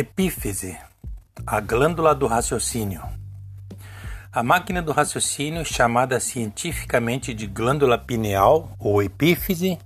Epífise, 0.00 0.78
a 1.44 1.58
glândula 1.58 2.14
do 2.14 2.28
raciocínio. 2.28 3.02
A 4.32 4.44
máquina 4.44 4.80
do 4.80 4.92
raciocínio, 4.92 5.64
chamada 5.64 6.20
cientificamente 6.20 7.34
de 7.34 7.48
glândula 7.48 7.98
pineal 7.98 8.70
ou 8.78 9.02
epífise, 9.02 9.76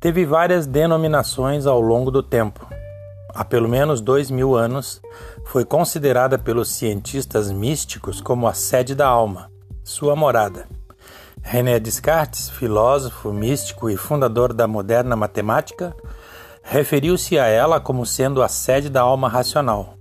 teve 0.00 0.26
várias 0.26 0.66
denominações 0.66 1.64
ao 1.64 1.80
longo 1.80 2.10
do 2.10 2.24
tempo. 2.24 2.66
Há 3.32 3.44
pelo 3.44 3.68
menos 3.68 4.00
dois 4.00 4.32
mil 4.32 4.56
anos, 4.56 5.00
foi 5.46 5.64
considerada 5.64 6.36
pelos 6.36 6.68
cientistas 6.68 7.52
místicos 7.52 8.20
como 8.20 8.48
a 8.48 8.52
sede 8.52 8.96
da 8.96 9.06
alma, 9.06 9.48
sua 9.84 10.16
morada. 10.16 10.66
René 11.40 11.78
Descartes, 11.78 12.50
filósofo, 12.50 13.32
místico 13.32 13.88
e 13.88 13.96
fundador 13.96 14.52
da 14.52 14.66
moderna 14.66 15.14
matemática, 15.14 15.94
referiu-se 16.70 17.38
a 17.38 17.46
ela 17.46 17.80
como 17.80 18.04
sendo 18.04 18.42
a 18.42 18.48
sede 18.48 18.90
da 18.90 19.00
alma 19.00 19.26
racional, 19.26 19.94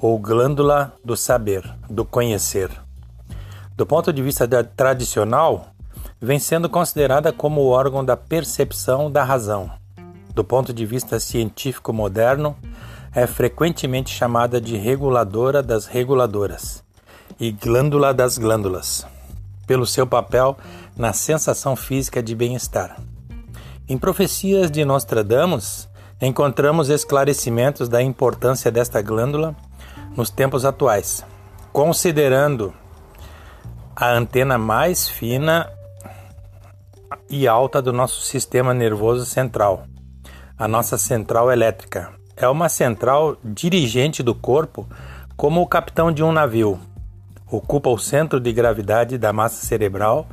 ou 0.00 0.18
glândula 0.18 0.92
do 1.04 1.16
saber, 1.16 1.62
do 1.88 2.04
conhecer. 2.04 2.68
Do 3.76 3.86
ponto 3.86 4.12
de 4.12 4.20
vista 4.20 4.48
tradicional, 4.64 5.68
vem 6.20 6.40
sendo 6.40 6.68
considerada 6.68 7.32
como 7.32 7.60
o 7.60 7.68
órgão 7.68 8.04
da 8.04 8.16
percepção 8.16 9.08
da 9.08 9.22
razão. 9.22 9.70
Do 10.34 10.42
ponto 10.42 10.72
de 10.72 10.84
vista 10.84 11.20
científico 11.20 11.92
moderno, 11.92 12.56
é 13.14 13.24
frequentemente 13.24 14.10
chamada 14.10 14.60
de 14.60 14.76
reguladora 14.76 15.62
das 15.62 15.86
reguladoras 15.86 16.82
e 17.38 17.52
glândula 17.52 18.12
das 18.12 18.36
glândulas, 18.36 19.06
pelo 19.64 19.86
seu 19.86 20.08
papel 20.08 20.58
na 20.96 21.12
sensação 21.12 21.76
física 21.76 22.20
de 22.20 22.34
bem-estar. 22.34 22.96
Em 23.86 23.98
Profecias 23.98 24.70
de 24.70 24.82
Nostradamus, 24.82 25.90
encontramos 26.18 26.88
esclarecimentos 26.88 27.86
da 27.86 28.02
importância 28.02 28.72
desta 28.72 29.02
glândula 29.02 29.54
nos 30.16 30.30
tempos 30.30 30.64
atuais, 30.64 31.22
considerando 31.70 32.72
a 33.94 34.10
antena 34.10 34.56
mais 34.56 35.06
fina 35.06 35.70
e 37.28 37.46
alta 37.46 37.82
do 37.82 37.92
nosso 37.92 38.22
sistema 38.22 38.72
nervoso 38.72 39.26
central, 39.26 39.84
a 40.56 40.66
nossa 40.66 40.96
central 40.96 41.52
elétrica. 41.52 42.10
É 42.38 42.48
uma 42.48 42.70
central 42.70 43.36
dirigente 43.44 44.22
do 44.22 44.34
corpo, 44.34 44.88
como 45.36 45.60
o 45.60 45.66
capitão 45.66 46.10
de 46.10 46.22
um 46.22 46.32
navio. 46.32 46.80
Ocupa 47.50 47.90
o 47.90 47.98
centro 47.98 48.40
de 48.40 48.52
gravidade 48.52 49.18
da 49.18 49.32
massa 49.32 49.64
cerebral 49.64 50.26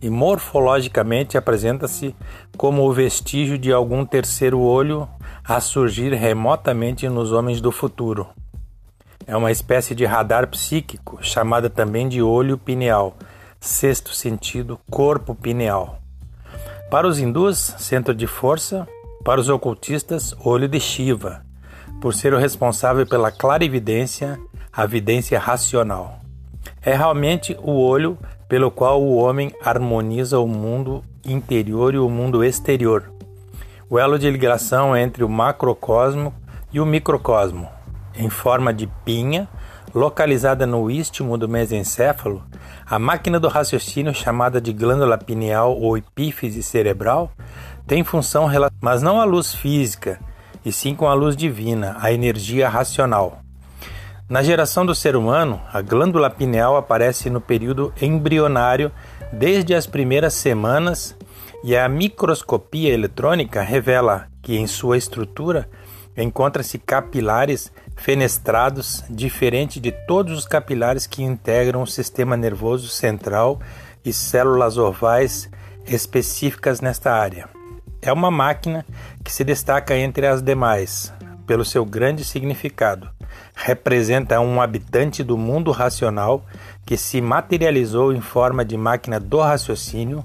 e 0.00 0.10
morfologicamente 0.10 1.36
apresenta-se 1.36 2.14
como 2.56 2.82
o 2.82 2.92
vestígio 2.92 3.58
de 3.58 3.72
algum 3.72 4.04
terceiro 4.04 4.60
olho 4.60 5.08
a 5.44 5.60
surgir 5.60 6.12
remotamente 6.12 7.08
nos 7.08 7.32
homens 7.32 7.60
do 7.60 7.72
futuro. 7.72 8.28
É 9.26 9.36
uma 9.36 9.50
espécie 9.50 9.94
de 9.94 10.04
radar 10.04 10.46
psíquico, 10.48 11.18
chamada 11.20 11.68
também 11.68 12.08
de 12.08 12.22
olho 12.22 12.56
pineal, 12.56 13.16
sexto 13.60 14.14
sentido, 14.14 14.78
corpo 14.90 15.34
pineal. 15.34 15.98
Para 16.90 17.06
os 17.06 17.18
hindus, 17.18 17.74
centro 17.78 18.14
de 18.14 18.26
força, 18.26 18.86
para 19.24 19.40
os 19.40 19.48
ocultistas, 19.48 20.34
olho 20.42 20.68
de 20.68 20.80
Shiva, 20.80 21.44
por 22.00 22.14
ser 22.14 22.32
o 22.32 22.38
responsável 22.38 23.06
pela 23.06 23.30
clarividência, 23.30 24.38
a 24.72 24.86
vidência 24.86 25.38
racional. 25.38 26.17
É 26.88 26.94
realmente 26.94 27.54
o 27.62 27.72
olho 27.72 28.16
pelo 28.48 28.70
qual 28.70 29.02
o 29.02 29.14
homem 29.16 29.52
harmoniza 29.62 30.38
o 30.38 30.48
mundo 30.48 31.04
interior 31.22 31.94
e 31.94 31.98
o 31.98 32.08
mundo 32.08 32.42
exterior, 32.42 33.12
o 33.90 33.98
elo 33.98 34.18
de 34.18 34.30
ligação 34.30 34.96
entre 34.96 35.22
o 35.22 35.28
macrocosmo 35.28 36.32
e 36.72 36.80
o 36.80 36.86
microcosmo, 36.86 37.68
em 38.16 38.30
forma 38.30 38.72
de 38.72 38.86
pinha, 39.04 39.46
localizada 39.94 40.66
no 40.66 40.90
istmo 40.90 41.36
do 41.36 41.46
mesencéfalo, 41.46 42.42
a 42.86 42.98
máquina 42.98 43.38
do 43.38 43.48
raciocínio 43.48 44.14
chamada 44.14 44.58
de 44.58 44.72
glândula 44.72 45.18
pineal 45.18 45.78
ou 45.78 45.94
epífise 45.98 46.62
cerebral 46.62 47.30
tem 47.86 48.02
função 48.02 48.48
mas 48.80 49.02
não 49.02 49.20
a 49.20 49.24
luz 49.24 49.52
física, 49.52 50.18
e 50.64 50.72
sim 50.72 50.94
com 50.94 51.06
a 51.06 51.12
luz 51.12 51.36
divina, 51.36 51.98
a 52.00 52.10
energia 52.10 52.66
racional. 52.66 53.42
Na 54.28 54.42
geração 54.42 54.84
do 54.84 54.94
ser 54.94 55.16
humano, 55.16 55.58
a 55.72 55.80
glândula 55.80 56.28
pineal 56.28 56.76
aparece 56.76 57.30
no 57.30 57.40
período 57.40 57.94
embrionário 57.98 58.92
desde 59.32 59.74
as 59.74 59.86
primeiras 59.86 60.34
semanas 60.34 61.16
e 61.64 61.74
a 61.74 61.88
microscopia 61.88 62.92
eletrônica 62.92 63.62
revela 63.62 64.28
que 64.42 64.54
em 64.54 64.66
sua 64.66 64.98
estrutura 64.98 65.66
encontra-se 66.14 66.78
capilares 66.78 67.72
fenestrados, 67.96 69.02
diferente 69.08 69.80
de 69.80 69.92
todos 70.06 70.36
os 70.40 70.46
capilares 70.46 71.06
que 71.06 71.22
integram 71.22 71.80
o 71.80 71.86
sistema 71.86 72.36
nervoso 72.36 72.88
central 72.88 73.58
e 74.04 74.12
células 74.12 74.76
ovais 74.76 75.48
específicas 75.86 76.82
nesta 76.82 77.10
área. 77.14 77.48
É 78.02 78.12
uma 78.12 78.30
máquina 78.30 78.84
que 79.24 79.32
se 79.32 79.42
destaca 79.42 79.96
entre 79.96 80.26
as 80.26 80.42
demais 80.42 81.14
pelo 81.46 81.64
seu 81.64 81.82
grande 81.82 82.24
significado 82.24 83.08
representa 83.54 84.40
um 84.40 84.60
habitante 84.60 85.22
do 85.22 85.36
mundo 85.36 85.70
racional 85.70 86.44
que 86.86 86.96
se 86.96 87.20
materializou 87.20 88.12
em 88.12 88.20
forma 88.20 88.64
de 88.64 88.76
máquina 88.76 89.20
do 89.20 89.40
raciocínio, 89.40 90.24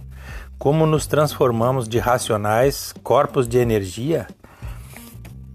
como 0.58 0.86
nos 0.86 1.06
transformamos 1.08 1.88
de 1.88 2.00
racionais, 2.00 2.94
corpos 3.04 3.48
de 3.48 3.58
energia, 3.58 4.28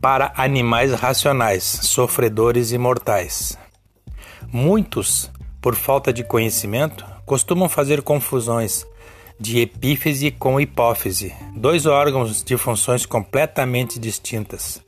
para 0.00 0.32
animais 0.36 0.92
racionais, 0.92 1.64
sofredores 1.64 2.72
e 2.72 2.78
mortais. 2.78 3.58
Muitos, 4.52 5.30
por 5.60 5.74
falta 5.74 6.12
de 6.12 6.22
conhecimento, 6.22 7.04
costumam 7.26 7.68
fazer 7.68 8.02
confusões 8.02 8.86
de 9.40 9.60
epífise 9.60 10.30
com 10.30 10.60
hipófise, 10.60 11.34
dois 11.54 11.86
órgãos 11.86 12.42
de 12.42 12.56
funções 12.56 13.06
completamente 13.06 13.98
distintas. 13.98 14.82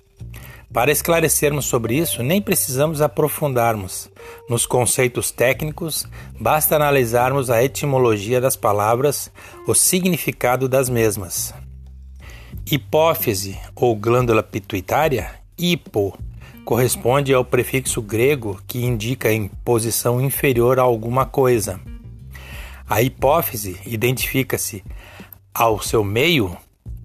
Para 0.72 0.92
esclarecermos 0.92 1.64
sobre 1.64 1.96
isso, 1.98 2.22
nem 2.22 2.40
precisamos 2.40 3.00
aprofundarmos 3.00 4.08
nos 4.48 4.66
conceitos 4.66 5.32
técnicos, 5.32 6.06
basta 6.38 6.76
analisarmos 6.76 7.50
a 7.50 7.62
etimologia 7.62 8.40
das 8.40 8.54
palavras, 8.54 9.32
o 9.66 9.74
significado 9.74 10.68
das 10.68 10.88
mesmas. 10.88 11.52
Hipófise 12.70 13.58
ou 13.74 13.96
glândula 13.96 14.44
pituitária, 14.44 15.32
hipo, 15.58 16.16
corresponde 16.64 17.34
ao 17.34 17.44
prefixo 17.44 18.00
grego 18.00 18.62
que 18.64 18.84
indica 18.84 19.32
em 19.32 19.48
posição 19.64 20.20
inferior 20.20 20.78
a 20.78 20.82
alguma 20.82 21.26
coisa. 21.26 21.80
A 22.88 23.02
hipófise 23.02 23.76
identifica-se 23.84 24.84
ao 25.52 25.82
seu 25.82 26.04
meio 26.04 26.56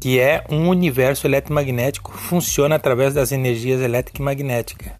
que 0.05 0.19
é 0.19 0.43
um 0.51 0.69
universo 0.69 1.25
eletromagnético, 1.25 2.15
funciona 2.15 2.75
através 2.75 3.15
das 3.15 3.31
energias 3.31 3.81
elétrica 3.81 4.21
e 4.21 4.23
magnética, 4.23 4.99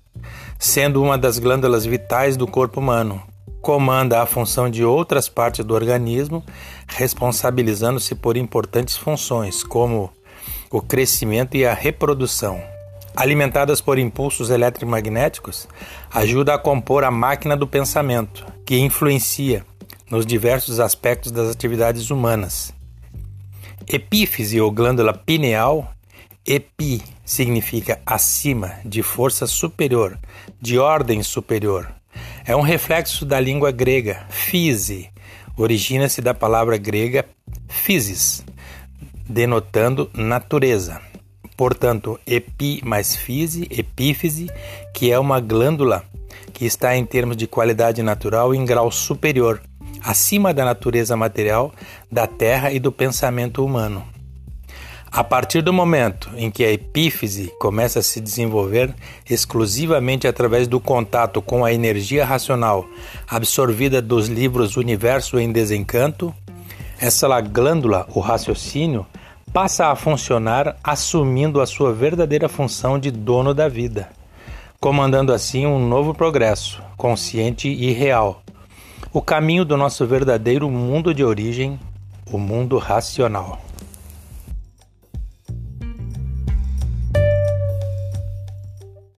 sendo 0.57 0.99
uma 0.99 1.15
das 1.15 1.37
glândulas 1.37 1.85
vitais 1.85 2.35
do 2.35 2.47
corpo 2.47 2.79
humano. 2.79 3.21
Comanda 3.61 4.19
a 4.19 4.25
função 4.25 4.67
de 4.67 4.83
outras 4.83 5.29
partes 5.29 5.63
do 5.63 5.75
organismo, 5.75 6.43
responsabilizando-se 6.87 8.15
por 8.15 8.35
importantes 8.35 8.97
funções, 8.97 9.63
como 9.63 10.09
o 10.71 10.81
crescimento 10.81 11.55
e 11.55 11.67
a 11.67 11.73
reprodução. 11.75 12.59
Alimentadas 13.15 13.81
por 13.81 13.99
impulsos 13.99 14.49
eletromagnéticos, 14.49 15.67
ajuda 16.11 16.55
a 16.55 16.57
compor 16.57 17.03
a 17.03 17.11
máquina 17.11 17.55
do 17.55 17.67
pensamento, 17.67 18.43
que 18.65 18.79
influencia 18.79 19.63
nos 20.09 20.25
diversos 20.25 20.79
aspectos 20.79 21.31
das 21.31 21.47
atividades 21.47 22.09
humanas. 22.09 22.74
Epífise 23.87 24.59
ou 24.59 24.71
glândula 24.71 25.13
pineal, 25.13 25.93
epi 26.45 27.03
significa 27.23 28.01
acima, 28.05 28.73
de 28.83 29.03
força 29.03 29.45
superior, 29.45 30.17
de 30.59 30.79
ordem 30.79 31.21
superior. 31.21 31.93
É 32.45 32.55
um 32.55 32.61
reflexo 32.61 33.25
da 33.25 33.39
língua 33.39 33.71
grega, 33.71 34.25
fise, 34.29 35.09
origina-se 35.55 36.19
da 36.19 36.33
palavra 36.33 36.77
grega 36.77 37.25
physis, 37.67 38.43
denotando 39.27 40.09
natureza. 40.13 40.99
Portanto, 41.55 42.19
epi 42.25 42.81
mais 42.83 43.15
fise, 43.15 43.67
epífise, 43.69 44.49
que 44.93 45.11
é 45.11 45.19
uma 45.19 45.39
glândula 45.39 46.03
que 46.53 46.65
está 46.65 46.95
em 46.97 47.05
termos 47.05 47.37
de 47.37 47.45
qualidade 47.45 48.01
natural 48.01 48.53
em 48.53 48.65
grau 48.65 48.91
superior 48.91 49.61
acima 50.05 50.53
da 50.53 50.63
natureza 50.63 51.17
material, 51.17 51.73
da 52.11 52.27
terra 52.27 52.71
e 52.71 52.79
do 52.79 52.91
pensamento 52.91 53.65
humano. 53.65 54.05
A 55.11 55.23
partir 55.23 55.61
do 55.61 55.73
momento 55.73 56.29
em 56.35 56.51
que 56.51 56.63
a 56.63 56.71
epífise 56.71 57.51
começa 57.59 57.99
a 57.99 58.03
se 58.03 58.19
desenvolver 58.19 58.93
exclusivamente 59.29 60.27
através 60.27 60.67
do 60.67 60.79
contato 60.79 61.41
com 61.41 61.65
a 61.65 61.73
energia 61.73 62.25
racional 62.25 62.85
absorvida 63.27 64.01
dos 64.01 64.27
livros 64.27 64.77
Universo 64.77 65.39
em 65.39 65.51
Desencanto, 65.51 66.35
essa 66.99 67.39
glândula, 67.41 68.05
o 68.13 68.19
raciocínio, 68.19 69.05
passa 69.51 69.87
a 69.87 69.95
funcionar 69.95 70.75
assumindo 70.83 71.61
a 71.61 71.65
sua 71.65 71.93
verdadeira 71.93 72.49
função 72.49 72.99
de 72.99 73.09
dono 73.09 73.53
da 73.53 73.67
vida. 73.67 74.09
comandando 74.79 75.33
assim 75.33 75.65
um 75.65 75.79
novo 75.79 76.13
progresso, 76.13 76.79
consciente 76.95 77.67
e 77.67 77.91
real. 77.91 78.44
O 79.15 79.21
caminho 79.21 79.63
do 79.63 79.77
nosso 79.77 80.05
verdadeiro 80.05 80.69
mundo 80.69 81.13
de 81.13 81.23
origem, 81.23 81.79
o 82.29 82.37
mundo 82.37 82.77
racional. 82.77 83.64